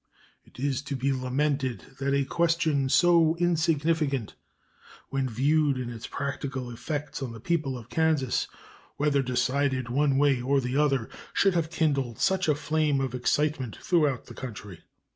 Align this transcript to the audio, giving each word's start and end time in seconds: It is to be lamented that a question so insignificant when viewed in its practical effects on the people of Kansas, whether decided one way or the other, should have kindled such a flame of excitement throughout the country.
It 0.43 0.57
is 0.57 0.81
to 0.89 0.95
be 0.95 1.13
lamented 1.13 1.83
that 1.99 2.15
a 2.15 2.25
question 2.25 2.89
so 2.89 3.35
insignificant 3.35 4.33
when 5.09 5.29
viewed 5.29 5.77
in 5.77 5.91
its 5.91 6.07
practical 6.07 6.71
effects 6.71 7.21
on 7.21 7.33
the 7.33 7.39
people 7.39 7.77
of 7.77 7.87
Kansas, 7.89 8.47
whether 8.97 9.21
decided 9.21 9.89
one 9.89 10.17
way 10.17 10.41
or 10.41 10.59
the 10.59 10.75
other, 10.75 11.07
should 11.33 11.53
have 11.53 11.69
kindled 11.69 12.17
such 12.17 12.47
a 12.47 12.55
flame 12.55 12.99
of 12.99 13.13
excitement 13.13 13.75
throughout 13.79 14.25
the 14.25 14.33
country. 14.33 14.79